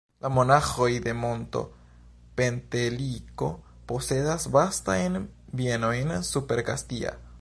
La 0.25 0.29
monaĥoj 0.35 0.87
de 1.07 1.11
monto 1.17 1.61
Penteliko 2.39 3.51
posedas 3.93 4.49
vastajn 4.57 5.21
bienojn 5.61 6.15
super 6.35 6.65
Kastia. 6.71 7.15